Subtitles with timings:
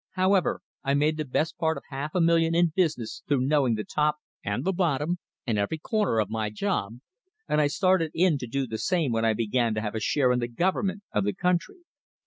[0.13, 3.83] However, I made the best part of half a million in business through knowing the
[3.83, 6.93] top and the bottom and every corner of my job,
[7.47, 10.31] and I started in to do the same when I began to have a share
[10.31, 11.81] in the government of the country.